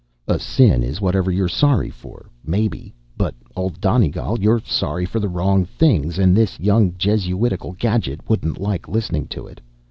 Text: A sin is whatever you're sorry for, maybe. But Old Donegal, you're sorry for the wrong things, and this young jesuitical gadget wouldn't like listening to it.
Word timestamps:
A 0.27 0.39
sin 0.39 0.81
is 0.81 0.99
whatever 0.99 1.29
you're 1.29 1.47
sorry 1.47 1.91
for, 1.91 2.25
maybe. 2.43 2.91
But 3.15 3.35
Old 3.55 3.79
Donegal, 3.79 4.39
you're 4.39 4.59
sorry 4.61 5.05
for 5.05 5.19
the 5.19 5.29
wrong 5.29 5.63
things, 5.63 6.17
and 6.17 6.35
this 6.35 6.59
young 6.59 6.95
jesuitical 6.97 7.75
gadget 7.77 8.27
wouldn't 8.27 8.59
like 8.59 8.87
listening 8.87 9.27
to 9.27 9.45
it. 9.45 9.61